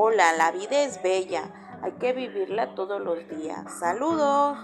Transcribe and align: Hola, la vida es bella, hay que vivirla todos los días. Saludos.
Hola, 0.00 0.32
la 0.34 0.52
vida 0.52 0.84
es 0.84 1.02
bella, 1.02 1.50
hay 1.82 1.90
que 1.98 2.12
vivirla 2.12 2.76
todos 2.76 3.00
los 3.00 3.18
días. 3.28 3.64
Saludos. 3.80 4.56